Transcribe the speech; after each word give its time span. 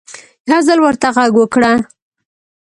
يو 0.51 0.59
ځل 0.67 0.79
ورته 0.81 1.07
غږ 1.15 1.31
وکړه 1.37 1.71